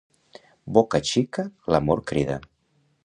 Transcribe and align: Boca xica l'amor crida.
Boca 0.77 1.01
xica 1.09 1.45
l'amor 1.75 2.05
crida. 2.13 2.39